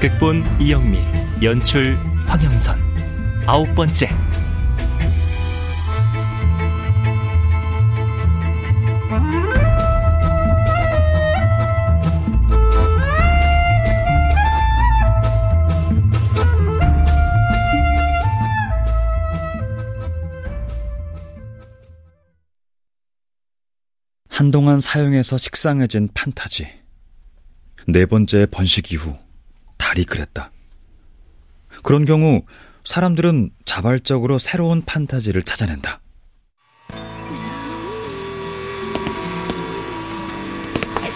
[0.00, 0.98] 극본 이영미
[1.42, 1.94] 연출
[2.26, 2.80] 황영선
[3.46, 4.08] 아홉 번째
[24.30, 26.66] 한동안 사용해서 식상해진 판타지.
[27.88, 29.14] 네 번째 번식 이후
[29.80, 30.52] 달이 그랬다.
[31.82, 32.42] 그런 경우
[32.84, 36.00] 사람들은 자발적으로 새로운 판타지를 찾아낸다.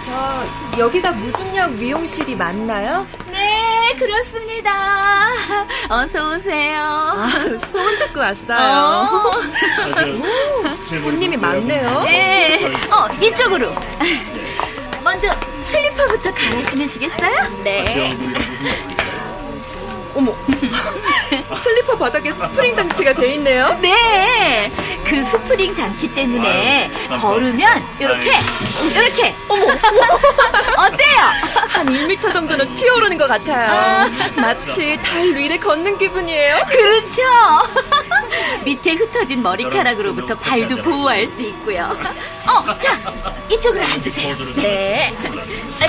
[0.05, 3.07] 저 여기가 무중력 미용실이 맞나요?
[3.31, 5.31] 네, 그렇습니다.
[5.89, 6.81] 어서 오세요.
[6.83, 7.29] 아,
[7.71, 8.59] 소문 듣고 왔어요.
[8.59, 9.31] 어.
[9.31, 12.03] 오, 손님이 많네요.
[12.03, 13.73] 네, 어 이쪽으로.
[15.03, 15.29] 먼저
[15.65, 17.63] 슬리퍼부터 갈아 신으시겠어요?
[17.65, 18.17] 네.
[20.15, 20.33] 어머,
[21.65, 23.77] 슬리퍼 바닥에 스프링 장치가 돼 있네요.
[23.81, 24.71] 네,
[25.05, 26.89] 그 스프링 장치 때문에
[27.21, 28.31] 걸으면 이렇게,
[28.93, 29.35] 이렇게.
[29.49, 29.65] 어머,
[30.87, 31.21] 어때요?
[31.69, 33.73] 한 1m 정도는 튀어오르는 것 같아요.
[33.73, 34.41] 아.
[34.41, 36.59] 마치 달 위를 걷는 기분이에요.
[36.69, 37.23] 그렇죠.
[38.65, 41.97] 밑에 흩어진 머리카락으로부터 발도 보호할 수 있고요.
[42.57, 42.99] 어, 자,
[43.51, 44.37] 이쪽으로 앉으세요.
[44.57, 45.13] 네.
[45.81, 45.89] 자,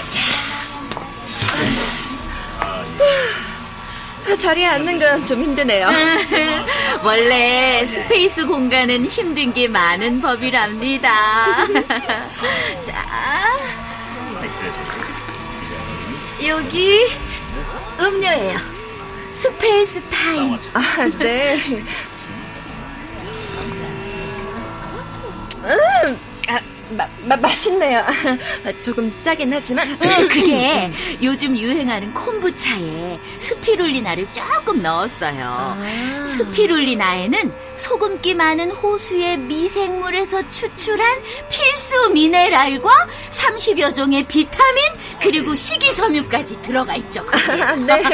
[4.27, 5.87] 아, 자리에 앉는 건 좀 힘드네요.
[7.03, 11.67] 원래 space 공간은 힘든 게 많은 법이랍니다.
[12.85, 13.51] 자,
[16.45, 17.07] 여기
[17.99, 18.57] 음료예요.
[19.33, 20.57] space time.
[20.73, 21.55] 아, 네.
[25.63, 26.15] 음, 아,
[26.91, 27.99] 마, 마, 맛있네요.
[27.99, 29.89] 아, 조금 짜긴 하지만.
[29.89, 30.91] 응, 그게
[31.21, 35.77] 요즘 유행하는 콤부차에 스피룰리나를 조금 넣었어요.
[36.25, 41.07] 스피룰리나에는 소금기 많은 호수의 미생물에서 추출한
[41.49, 42.89] 필수 미네랄과
[43.31, 44.83] 30여 종의 비타민
[45.21, 47.25] 그리고 식이섬유까지 들어가 있죠.
[47.85, 48.03] 네.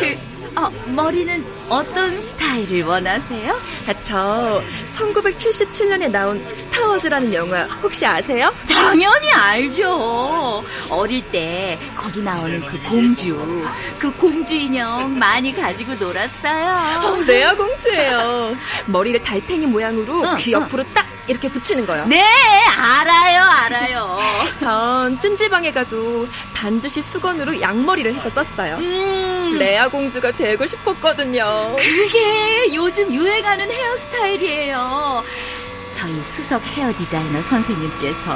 [0.00, 3.52] 그, 어, 머리는 어떤 스타일을 원하세요?
[3.88, 4.62] 아, 저
[4.92, 8.52] 1977년에 나온 스타워즈라는 영화 혹시 아세요?
[8.68, 10.62] 당연히 알죠.
[10.88, 13.64] 어릴 때 거기 나오는 그 공주,
[13.98, 17.00] 그 공주 인형 많이 가지고 놀았어요.
[17.04, 18.56] 어, 레아 공주예요.
[18.86, 20.60] 머리를 달팽이 모양으로 응, 귀 응.
[20.62, 22.04] 옆으로 딱 이렇게 붙이는 거요.
[22.06, 22.22] 네,
[22.76, 24.18] 알아요, 알아요.
[24.60, 28.76] 전 찜질방에 가도 반드시 수건으로 양머리를 해서 썼어요.
[28.76, 31.44] 음, 레아 공주가 되고 싶었거든요.
[31.76, 35.24] 그게 요즘 유행하는 헤어스타일이에요.
[35.92, 38.34] 저희 수석 헤어 디자이너 선생님께서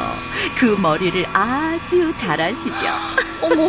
[0.58, 2.74] 그 머리를 아주 잘하시죠.
[3.42, 3.68] 어머,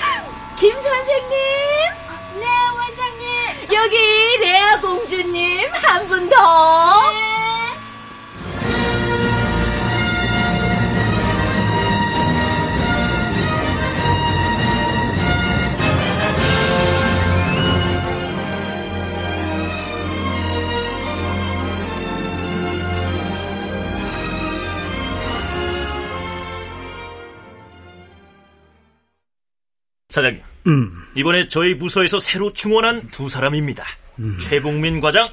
[0.58, 1.38] 김 선생님.
[2.40, 3.72] 네, 원장님.
[3.72, 6.36] 여기 레아 공주님 한 분 더.
[30.12, 30.42] 사장님,
[31.16, 33.82] 이번에 저희 부서에서 새로 충원한 두 사람입니다.
[34.38, 35.26] 최봉민 과장,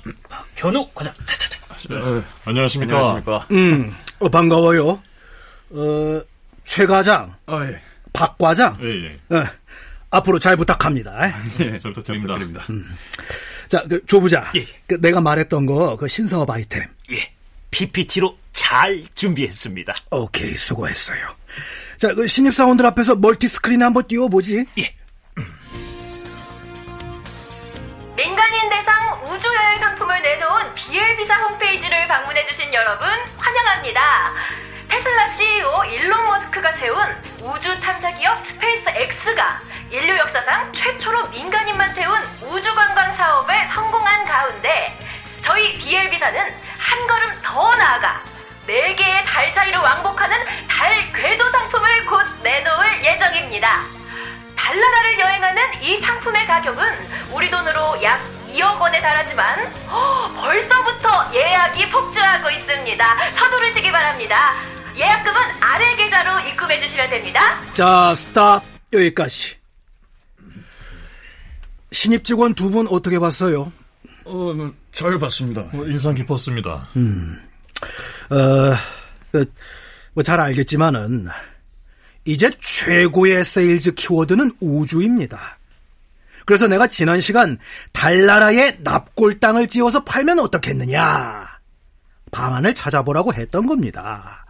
[0.55, 1.14] 현욱 과장.
[1.26, 1.59] 자, 자, 자.
[2.46, 2.96] 안녕하십니까.
[2.96, 3.47] 안녕하십니까.
[3.52, 5.03] 음, 어, 반가워요.
[5.72, 6.22] 어,
[6.64, 7.81] 최 과장, 아, 예.
[8.14, 9.35] 박 과장, 예, 예.
[9.35, 9.46] 어,
[10.11, 11.29] 앞으로 잘 부탁합니다.
[11.58, 12.37] 잘 부탁드립니다.
[13.67, 14.66] 자, 그, 조 부장, 예.
[14.87, 16.84] 그 내가 말했던 거, 그 신사업 아이템.
[17.11, 17.34] 예,
[17.72, 19.93] PPT로 잘 준비했습니다.
[20.11, 21.35] 오케이, 수고했어요.
[21.99, 24.66] 자, 그 신입사원들 앞에서 멀티 스크린 한번 띄워보지.
[24.78, 24.96] 예,
[28.16, 34.34] 민간인 대상 우주여행 상품을 내놓은 BL비사 홈페이지를 방문해주신 여러분 환영합니다.
[34.87, 36.99] 테슬라 CEO 일론 머스크가 세운
[37.41, 39.59] 우주 탐사 기업 스페이스 X가
[39.91, 42.17] 인류 역사상 최초로 민간인만 태운
[42.47, 44.97] 우주 관광 사업에 성공한 가운데
[45.41, 46.40] 저희 BL비사는
[46.78, 48.23] 한 걸음 더 나아가
[48.69, 50.37] 4개의 달 사이를 왕복하는
[50.67, 51.48] 달 궤도
[52.49, 53.84] 내놓을 예정입니다.
[54.55, 56.84] 달나라를 여행하는 이 상품의 가격은
[57.31, 63.31] 우리 돈으로 약 2억 원에 달하지만 어, 벌써부터 예약이 폭주하고 있습니다.
[63.37, 64.53] 서두르시기 바랍니다.
[64.97, 67.40] 예약금은 아래 계좌로 입금해 주시면 됩니다.
[67.75, 68.63] 자, 스탑.
[68.93, 69.55] 여기까지.
[71.91, 73.72] 신입 직원 두 분 어떻게 봤어요?
[74.25, 75.61] 어, 뭐, 잘 봤습니다.
[75.72, 76.87] 뭐, 인상 깊었습니다.
[76.96, 77.40] 음,
[78.31, 78.75] 어,
[79.31, 79.46] 그,
[80.14, 81.29] 뭐 잘 알겠지만은,
[82.26, 85.58] 이제 최고의 세일즈 키워드는 우주입니다.
[86.46, 87.58] 그래서 내가 지난 시간
[87.94, 91.48] 달나라에 납골당을 지어서 팔면 어떻겠느냐
[92.32, 94.46] 방안을 찾아보라고 했던 겁니다.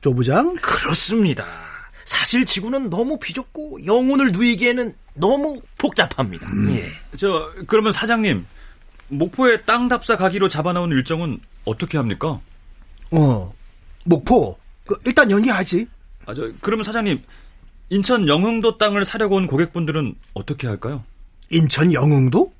[0.00, 0.54] 조 부장?
[0.56, 1.44] 그렇습니다.
[2.04, 6.48] 사실 지구는 너무 비좁고 영혼을 누이기에는 너무 복잡합니다.
[6.50, 6.76] 음.
[6.76, 6.90] 예.
[7.16, 8.46] 저 그러면 사장님
[9.08, 12.40] 목포에 땅 답사 가기로 잡아놓은 일정은 어떻게 합니까?
[13.10, 13.54] 어,
[14.04, 14.58] 목포.
[14.86, 15.86] 그, 일단 연기하지.
[16.26, 17.22] 아, 저 그러면 사장님
[17.90, 21.04] 인천 영흥도 땅을 사려고 온 고객분들은 어떻게 할까요?
[21.50, 22.52] 인천 영흥도?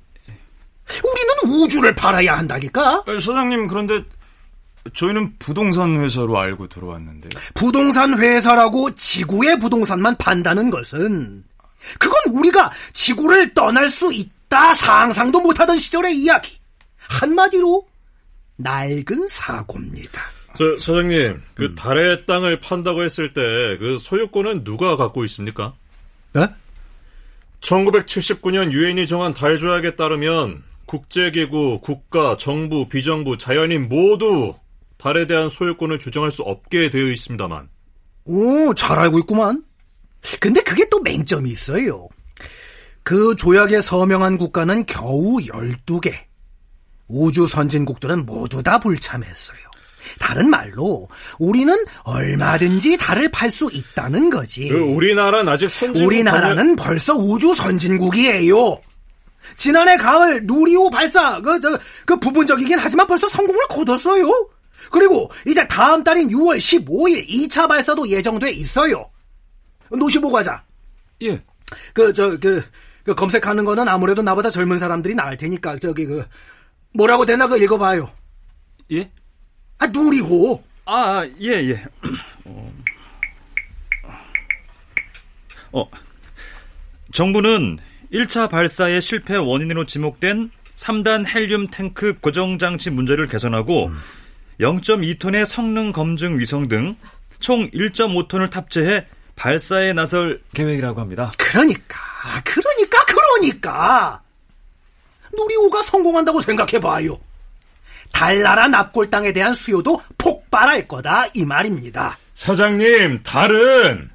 [1.03, 3.03] 우리는 우주를 팔아야 한다니까?
[3.07, 4.03] 사장님, 그런데
[4.93, 7.29] 저희는 부동산 회사로 알고 들어왔는데.
[7.55, 11.43] 부동산 회사라고 지구의 부동산만 판다는 것은
[11.99, 16.59] 그건 우리가 지구를 떠날 수 있다 상상도 못하던 시절의 이야기.
[16.97, 17.87] 한마디로
[18.57, 20.21] 낡은 사고입니다.
[20.57, 23.41] 저, 사장님, 그 달의 땅을 판다고 했을 때
[23.79, 25.73] 그 소유권은 누가 갖고 있습니까?
[26.33, 26.47] 네?
[27.61, 34.53] 1979년 유엔이 정한 달 조약에 따르면 국제기구, 국가, 정부, 비정부, 자연인 모두
[34.97, 37.69] 달에 대한 소유권을 주장할 수 없게 되어 있습니다만.
[38.25, 39.63] 오, 잘 알고 있구만.
[40.39, 42.07] 근데 그게 또 맹점이 있어요.
[43.03, 46.13] 그 조약에 서명한 국가는 겨우 12개.
[47.07, 49.59] 우주 선진국들은 모두 다 불참했어요.
[50.19, 51.07] 다른 말로
[51.39, 51.73] 우리는
[52.03, 54.67] 얼마든지 달을 팔 수 있다는 거지.
[54.67, 58.79] 그 우리나라는 아직 선진국 우리나라는 벌써 우주 선진국이에요.
[59.55, 64.49] 지난해 가을 누리호 발사 그 저 그 부분적이긴 하지만 벌써 성공을 거뒀어요.
[64.91, 69.09] 그리고 이제 다음 달인 6월 15일 2차 발사도 예정돼 있어요.
[69.89, 70.63] 노시보 과자.
[71.23, 71.41] 예.
[71.93, 76.23] 그 저그그 검색하는 거는 아무래도 나보다 젊은 사람들이 나을 테니까 저기 그
[76.93, 78.09] 뭐라고 되나 그 읽어봐요.
[78.93, 79.11] 예?
[79.77, 80.63] 아 누리호.
[80.85, 81.83] 아, 예, 예.
[85.71, 85.87] 어,
[87.11, 87.79] 정부는
[88.13, 93.91] 1차 발사의 실패 원인으로 지목된 3단 헬륨 탱크 고정 장치 문제를 개선하고
[94.59, 96.95] 0.2톤의 성능 검증 위성 등
[97.39, 99.05] 총 1.5톤을 탑재해
[99.35, 101.29] 발사에 나설 계획이라고 합니다.
[101.37, 101.97] 그러니까,
[102.43, 104.21] 그러니까, 그러니까.
[105.37, 107.19] 누리호가 성공한다고 생각해봐요.
[108.15, 112.17] 달나라 납골 땅에 대한 수요도 폭발할 거다 이 말입니다.
[112.33, 114.09] 사장님, 달은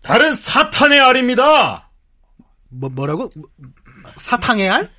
[0.00, 1.90] 달은 사탄의 알입니다.
[2.70, 3.30] 뭐 뭐라고?
[4.16, 4.90] 사탕의 알?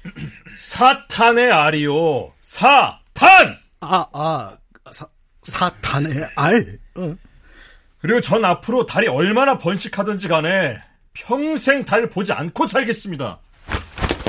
[0.58, 2.34] 사탄의 알이요.
[2.40, 3.58] 사탄.
[3.82, 4.56] 아, 아,
[4.92, 5.08] 사,
[5.42, 6.78] 사탄의 알?
[6.98, 7.16] 어.
[8.00, 10.78] 그리고 전 앞으로 달이 얼마나 번식하든지 간에
[11.14, 13.40] 평생 달 보지 않고 살겠습니다.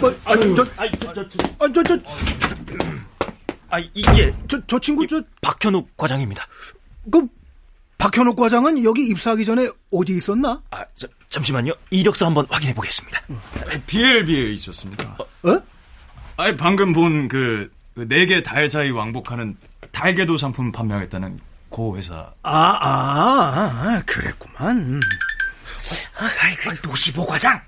[0.01, 1.99] 뭐, 아, 저, 저, 아, 저, 저, 저, 아, 저, 저,
[3.71, 6.45] 아, 이게 저, 저 친구, 저, 박현욱 과장입니다.
[7.11, 7.27] 그,
[7.99, 10.61] 박현욱 과장은 여기 입사하기 전에 어디 있었나?
[10.71, 11.73] 아, 저, 잠시만요.
[11.91, 13.21] 이력서 한번 확인해 보겠습니다.
[13.87, 15.17] BLB에 있었습니다.
[15.43, 15.61] 어?
[16.37, 19.57] 아니, 방금 본 그, 네 개 달 사이 왕복하는
[19.91, 22.33] 달궤도 상품 판매하겠다는 고 회사.
[22.43, 22.51] 아,
[22.81, 25.01] 아, 아 그랬구만.
[26.19, 27.61] 아, 아이고, 노시보 과장.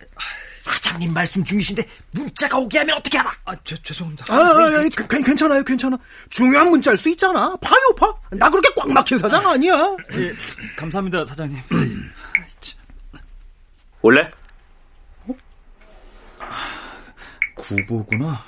[0.60, 3.32] 사장님 말씀 중이신데 문자가 오게 하면 어떻게 하나?
[3.46, 4.26] 아, 죄, 죄송합니다.
[4.28, 5.96] 아, 아, 아, 괜- 괜찮아요, 괜찮아.
[6.28, 7.56] 중요한 문자일 수 있잖아.
[7.56, 8.12] 봐요, 봐.
[8.32, 9.96] 나 그렇게 꽉 막힌 사장 아니야.
[10.12, 10.34] 예,
[10.76, 11.58] 감사합니다, 사장님.
[14.02, 14.30] 원래?
[17.56, 18.42] 구보구나.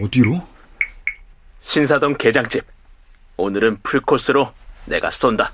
[0.00, 0.46] 어디로?
[1.60, 2.64] 신사동 게장집.
[3.36, 4.52] 오늘은 풀코스로
[4.86, 5.52] 내가 쏜다.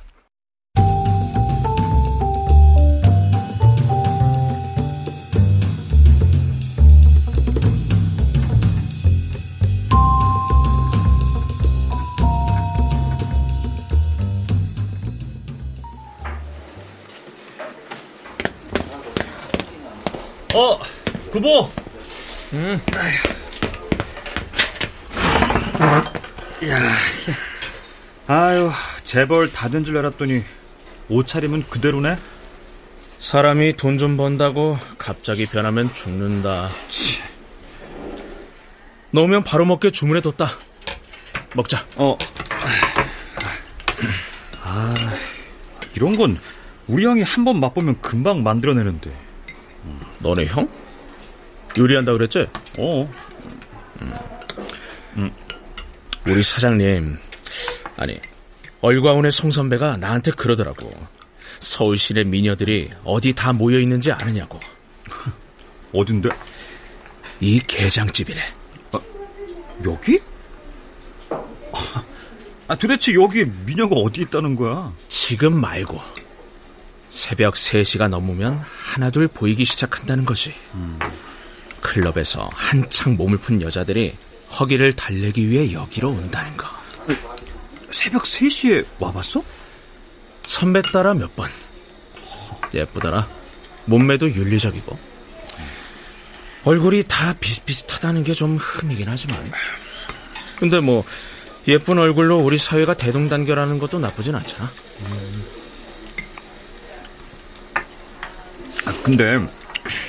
[21.38, 21.70] 구보.
[28.26, 28.70] 아유,
[29.04, 30.42] 재벌 다 된 줄 알았더니
[31.08, 32.16] 옷차림은 그대로네.
[33.20, 36.68] 사람이 돈 좀 번다고 갑자기 변하면 죽는다.
[39.12, 40.46] 넣으면 바로 먹게 주문해뒀다.
[41.54, 41.84] 먹자.
[41.96, 42.18] 어.
[44.62, 44.94] 아,
[45.94, 46.38] 이런 건
[46.86, 49.10] 우리 형이 한 번 맛보면 금방 만들어내는데.
[50.18, 50.68] 너네 형?
[51.76, 52.46] 요리한다 그랬지?
[52.78, 53.12] 어.
[54.02, 54.14] 음.
[55.16, 55.30] 음.
[56.26, 57.18] 우리 사장님,
[57.96, 58.16] 아니,
[58.80, 60.90] 얼과운의 송 선배가 나한테 그러더라고.
[61.60, 64.60] 서울 시내 미녀들이 어디 다 모여 있는지 아느냐고.
[65.92, 66.28] 어딘데?
[67.40, 68.40] 이 게장집이래.
[68.92, 69.00] 아,
[69.84, 70.20] 여기?
[72.68, 74.92] 아, 도대체 여기 미녀가 어디 있다는 거야?
[75.08, 76.00] 지금 말고.
[77.08, 80.52] 새벽 3시가 넘으면 하나둘 보이기 시작한다는 거지.
[80.74, 80.98] 음.
[81.80, 84.14] 클럽에서 한창 몸을 푼 여자들이
[84.58, 86.66] 허기를 달래기 위해 여기로 온다는 거.
[87.90, 89.42] 새벽 3시에 와봤어?
[90.46, 91.48] 선배 따라 몇 번.
[92.74, 93.28] 예쁘더라.
[93.86, 94.98] 몸매도 윤리적이고.
[96.64, 99.50] 얼굴이 다 비슷비슷하다는 게 좀 흠이긴 하지만.
[100.58, 101.04] 근데 뭐,
[101.66, 104.70] 예쁜 얼굴로 우리 사회가 대동단결하는 것도 나쁘진 않잖아.
[108.84, 109.38] 아, 근데,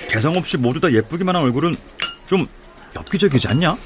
[0.10, 1.75] 개성 없이 모두 다 예쁘기만 한 얼굴은
[2.25, 2.48] 좀
[2.98, 3.78] 엽기적이지 않냐?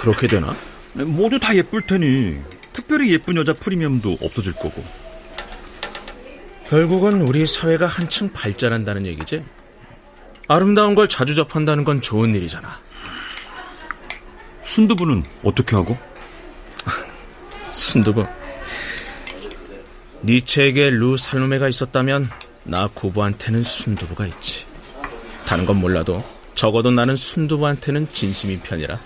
[0.00, 0.56] 그렇게 되나?
[0.94, 2.40] 모두 다 예쁠 테니
[2.72, 4.82] 특별히 예쁜 여자 프리미엄도 없어질 거고.
[6.66, 9.44] 결국은 우리 사회가 한층 발전한다는 얘기지.
[10.48, 12.80] 아름다운 걸 자주 접한다는 건 좋은 일이잖아.
[14.62, 15.98] 순두부는 어떻게 하고?
[17.70, 18.26] 순두부.
[20.24, 22.30] 니체에게 루 살루메가 있었다면
[22.64, 24.69] 나 구부한테는 순두부가 있지.
[25.50, 26.22] 다른 건 몰라도
[26.54, 28.96] 적어도 나는 순두부한테는 진심인 편이라.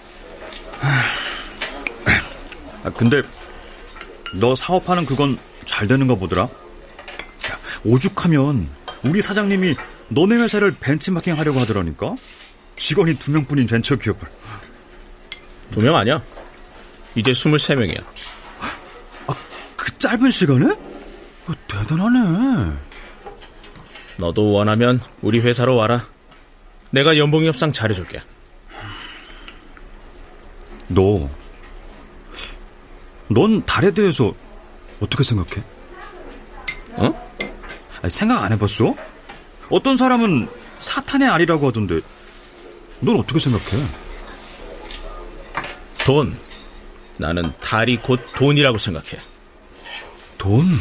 [2.82, 3.22] 아, 근데
[4.38, 6.46] 너 사업하는 그건 잘 되는가 보더라.
[7.86, 8.68] 오죽하면
[9.04, 9.74] 우리 사장님이
[10.08, 12.14] 너네 회사를 벤치마킹 하려고 하더라니까.
[12.76, 14.28] 직원이 두 명뿐인 벤처 기업을.
[15.70, 16.22] 두 명 아니야.
[17.14, 18.04] 이제 23명이야.
[19.28, 19.34] 아,
[19.76, 20.66] 그 짧은 시간에?
[20.66, 22.76] 어, 대단하네.
[24.18, 26.06] 너도 원하면 우리 회사로 와라.
[26.94, 28.22] 내가 연봉 협상 잘해줄게.
[30.86, 31.28] 너,
[33.28, 34.32] 넌 달에 대해서
[35.00, 35.64] 어떻게 생각해?
[36.92, 37.32] 어?
[38.00, 38.94] 아니, 생각 안 해봤어?
[39.70, 40.46] 어떤 사람은
[40.78, 42.00] 사탄의 알이라고 하던데,
[43.00, 43.84] 넌 어떻게 생각해?
[46.04, 46.38] 돈.
[47.18, 49.20] 나는 달이 곧 돈이라고 생각해.
[50.38, 50.78] 돈?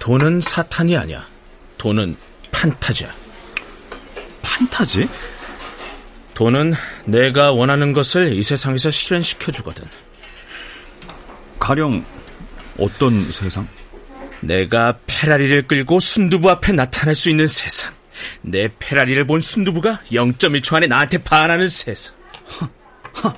[0.00, 1.24] 돈은 사탄이 아니야.
[1.78, 2.16] 돈은
[2.50, 3.25] 판타지야.
[4.56, 5.08] 판타지?
[6.34, 6.72] 돈은
[7.04, 9.84] 내가 원하는 것을 이 세상에서 실현시켜 주거든.
[11.58, 12.04] 가령
[12.78, 13.68] 어떤 세상?
[14.40, 17.94] 내가 페라리를 끌고 순두부 앞에 나타날 수 있는 세상.
[18.40, 22.14] 내 페라리를 본 순두부가 0.1초 안에 나한테 반하는 세상.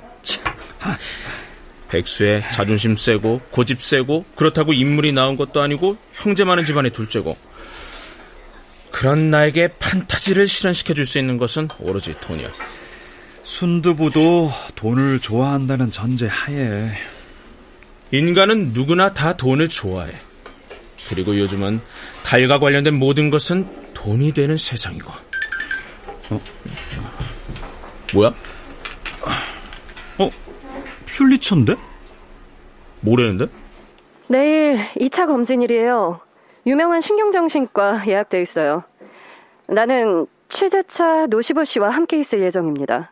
[1.90, 7.36] 백수의 자존심 세고 고집 세고 그렇다고 인물이 나온 것도 아니고 형제 많은 집안의 둘째고
[8.98, 12.48] 그런 나에게 판타지를 실현시켜 줄 수 있는 것은 오로지 돈이야.
[13.44, 16.90] 순두부도 돈을 좋아한다는 전제 하에
[18.10, 20.12] 인간은 누구나 다 돈을 좋아해.
[21.10, 21.80] 그리고 요즘은
[22.24, 25.12] 달과 관련된 모든 것은 돈이 되는 세상이고.
[26.30, 26.40] 어?
[28.14, 28.34] 뭐야?
[30.18, 30.30] 어?
[31.06, 31.76] 퓰리처인데?
[33.02, 33.46] 뭐라는데?
[34.26, 36.20] 내일 2차 검진일이에요.
[36.68, 38.84] 유명한 신경정신과 예약돼 있어요.
[39.68, 43.10] 나는 취재차 노시보 씨와 함께 있을 예정입니다.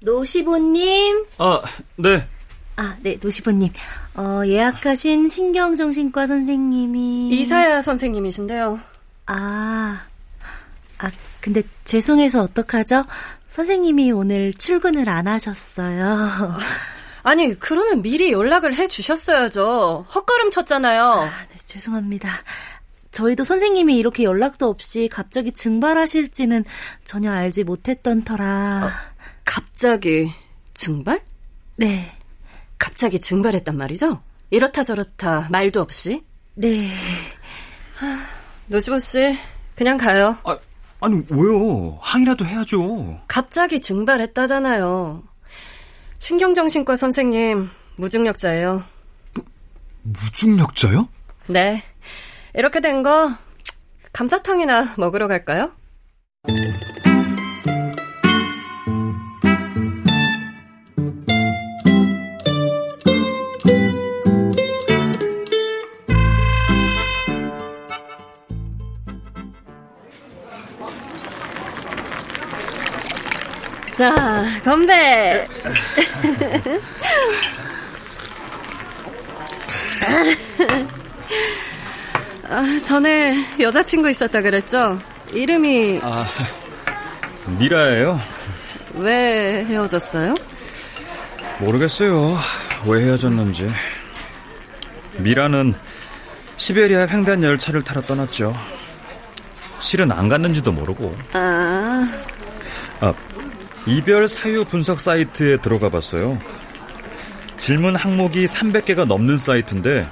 [0.00, 1.26] 노시보님.
[1.38, 1.62] 아,
[1.96, 2.26] 네.
[2.74, 3.72] 아, 네, 노시보님.
[4.14, 7.30] 어, 예약하신 신경정신과 선생님이.
[7.30, 8.78] 이사야 선생님이신데요.
[9.26, 10.02] 아,
[10.98, 13.04] 아, 근데 죄송해서 어떡하죠?
[13.48, 16.56] 선생님이 오늘 출근을 안 하셨어요.
[17.24, 20.06] 아니, 그러면 미리 연락을 해 주셨어야죠.
[20.14, 21.02] 헛걸음 쳤잖아요.
[21.04, 22.28] 아, 네, 죄송합니다.
[23.12, 26.64] 저희도 선생님이 이렇게 연락도 없이 갑자기 증발하실지는
[27.04, 28.82] 전혀 알지 못했던 터라.
[28.84, 29.12] 어.
[29.44, 30.30] 갑자기
[30.74, 31.22] 증발?
[31.76, 32.10] 네.
[32.82, 34.20] 갑자기 증발했단 말이죠?
[34.50, 36.24] 이렇다 저렇다 말도 없이?
[36.54, 36.90] 네.
[38.66, 39.38] 노지보 씨,
[39.76, 40.36] 그냥 가요.
[40.42, 40.58] 아,
[41.00, 41.96] 아니 왜요?
[42.00, 43.20] 항의라도 해야죠.
[43.28, 45.22] 갑자기 증발했다잖아요.
[46.18, 48.82] 신경정신과 선생님 무중력자예요.
[49.34, 49.42] 무,
[50.02, 51.08] 무중력자요?
[51.46, 51.84] 네.
[52.54, 53.32] 이렇게 된 거
[54.12, 55.70] 감자탕이나 먹으러 갈까요?
[74.02, 75.46] 자, 건배.
[82.48, 85.00] 아, 전에 여자친구 있었다 그랬죠?
[85.32, 86.26] 이름이 아,
[87.60, 88.20] 미라예요.
[88.94, 90.34] 왜 헤어졌어요?
[91.60, 92.36] 모르겠어요.
[92.86, 93.68] 왜 헤어졌는지.
[95.18, 95.76] 미라는
[96.56, 98.52] 시베리아 횡단 열차를 타러 떠났죠.
[99.78, 101.16] 실은 안 갔는지도 모르고.
[101.34, 102.08] 아,
[103.00, 103.14] 아,
[103.86, 106.38] 이별 사유 분석 사이트에 들어가 봤어요.
[107.56, 110.08] 질문 항목이 300개가 넘는 사이트인데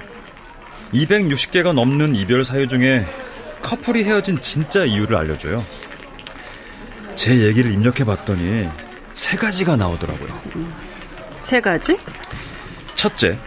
[0.93, 3.05] 260개가 넘는 이별 사유 중에
[3.61, 5.63] 커플이 헤어진 진짜 이유를 알려줘요.
[7.15, 8.67] 제 얘기를 입력해 봤더니
[9.13, 10.41] 세 가지가 나오더라고요.
[11.39, 11.97] 세 가지?
[12.95, 13.37] 첫째,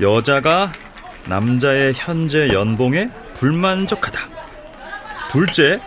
[0.00, 0.72] 여자가
[1.26, 4.20] 남자의 현재 연봉에 불만족하다.
[5.30, 5.80] 둘째,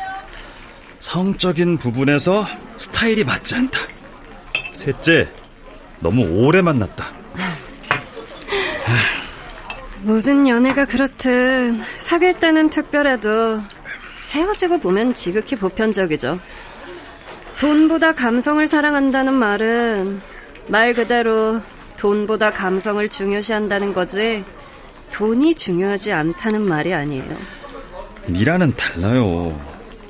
[1.00, 2.46] 성적인 부분에서
[2.80, 3.80] 스타일이 맞지 않다.
[4.72, 5.28] 셋째,
[6.00, 7.14] 너무 오래 만났다.
[10.02, 13.60] 무슨 연애가 그렇든 사귈 때는 특별해도
[14.32, 16.40] 헤어지고 보면 지극히 보편적이죠.
[17.60, 20.22] 돈보다 감성을 사랑한다는 말은
[20.68, 21.60] 말 그대로
[21.98, 24.46] 돈보다 감성을 중요시한다는 거지
[25.12, 27.36] 돈이 중요하지 않다는 말이 아니에요.
[28.28, 29.60] 미라는 달라요.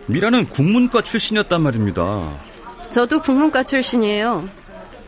[0.05, 2.48] 미라는 국문과 출신이었단 말입니다.
[2.89, 4.49] 저도 국문과 출신이에요.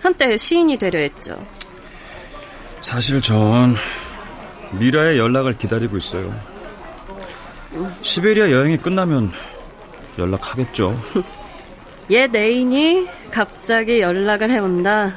[0.01, 1.43] 한때 시인이 되려 했죠.
[2.81, 3.75] 사실 전
[4.71, 6.33] 미라의 연락을 기다리고 있어요.
[8.01, 9.31] 시베리아 여행이 끝나면
[10.17, 10.99] 연락하겠죠.
[12.09, 15.13] 옛 애인이 갑자기 연락을 해온다.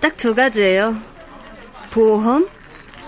[0.00, 0.96] 딱 두 가지예요.
[1.90, 2.48] 보험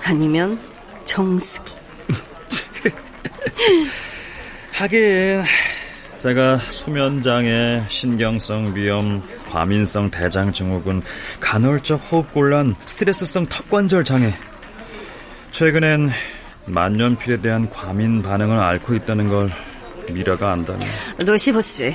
[0.04, 0.58] 아니면
[1.04, 1.76] 정수기.
[4.72, 5.42] 하긴
[6.22, 11.02] 제가 수면장애, 신경성 위염, 과민성 대장 증후군,
[11.40, 14.32] 간헐적 호흡곤란, 스트레스성 턱관절 장애.
[15.50, 16.10] 최근엔
[16.66, 19.50] 만년필에 대한 과민 반응을 앓고 있다는 걸
[20.12, 20.86] 미라가 안다네.
[21.26, 21.92] 노시보 씨.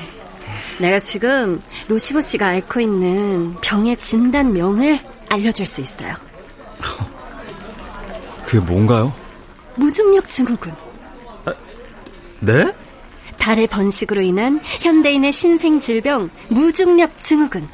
[0.78, 6.14] 내가 지금 노시보 씨가 앓고 있는 병의 진단명을 알려줄 수 있어요.
[8.46, 9.14] 그게 뭔가요?
[9.76, 10.74] 무중력 증후군.
[12.42, 12.74] 네?
[13.38, 17.68] 달의 번식으로 인한 현대인의 신생 질병 무중력 증후군.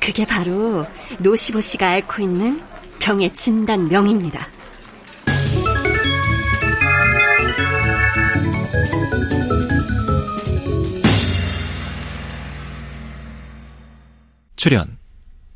[0.00, 0.84] 그게 바로
[1.18, 2.62] 노시보 씨가 앓고 있는
[3.00, 4.48] 병의 진단명입니다.
[14.56, 14.98] 출연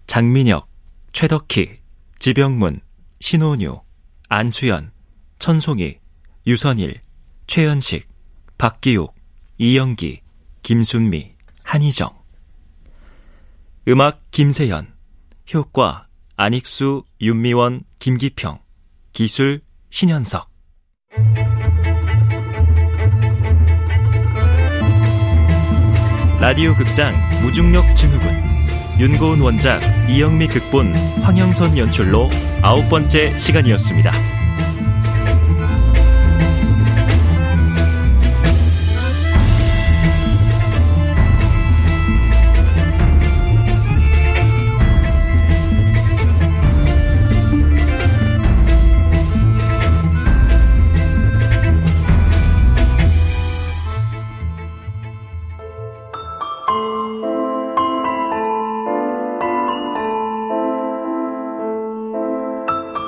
[0.06, 0.68] 장민혁,
[1.12, 1.80] 최덕희,
[2.18, 2.80] 지병문,
[3.20, 3.80] 신호뉴,
[4.28, 4.92] 안수연,
[5.38, 5.98] 천송이,
[6.46, 7.00] 유선일,
[7.46, 8.08] 최연식,
[8.58, 9.14] 박기욱,
[9.64, 10.22] 이영기,
[10.62, 12.10] 김순미, 한희정.
[13.86, 14.92] 음악 김세연
[15.54, 18.58] 효과 안익수, 윤미원, 김기평.
[19.12, 20.50] 기술 신현석.
[26.40, 28.32] 라디오 극장 무중력 증후군.
[28.98, 32.28] 윤고은 원작 이영미 극본 황영선 연출로
[32.62, 34.41] 아홉 번째 시간이었습니다.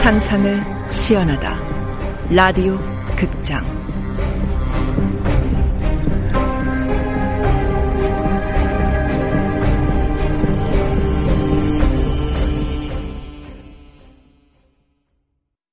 [0.00, 1.60] 상상을 시연하다.
[2.30, 2.78] 라디오
[3.16, 3.79] 극장.